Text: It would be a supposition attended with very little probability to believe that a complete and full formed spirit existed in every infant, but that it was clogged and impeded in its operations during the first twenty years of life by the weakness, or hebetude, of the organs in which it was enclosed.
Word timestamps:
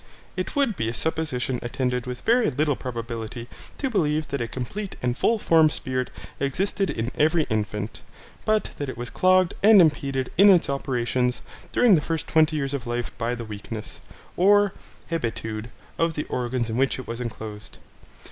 It 0.35 0.55
would 0.55 0.75
be 0.75 0.89
a 0.89 0.95
supposition 0.95 1.59
attended 1.61 2.07
with 2.07 2.21
very 2.21 2.49
little 2.49 2.75
probability 2.75 3.47
to 3.77 3.87
believe 3.87 4.29
that 4.29 4.41
a 4.41 4.47
complete 4.47 4.95
and 5.03 5.15
full 5.15 5.37
formed 5.37 5.71
spirit 5.71 6.09
existed 6.39 6.89
in 6.89 7.11
every 7.19 7.43
infant, 7.51 8.01
but 8.43 8.71
that 8.79 8.89
it 8.89 8.97
was 8.97 9.11
clogged 9.11 9.53
and 9.61 9.79
impeded 9.79 10.31
in 10.39 10.49
its 10.49 10.71
operations 10.71 11.43
during 11.71 11.93
the 11.93 12.01
first 12.01 12.27
twenty 12.27 12.55
years 12.55 12.73
of 12.73 12.87
life 12.87 13.15
by 13.19 13.35
the 13.35 13.45
weakness, 13.45 14.01
or 14.37 14.73
hebetude, 15.11 15.69
of 15.99 16.15
the 16.15 16.23
organs 16.29 16.67
in 16.67 16.77
which 16.77 16.97
it 16.97 17.05
was 17.07 17.21
enclosed. 17.21 17.77